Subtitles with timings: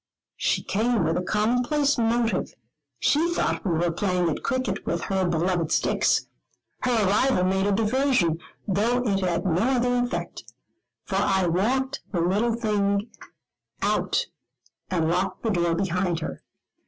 [0.37, 2.55] She came with a commonplace motive;
[2.97, 6.25] she thought we were playing at cricket with her beloved sticks.
[6.79, 10.43] Her arrival made a diversion, though it had no other effect,
[11.03, 13.11] for I walked the little thing
[13.83, 14.25] out,
[14.89, 16.41] and locked the door behind her.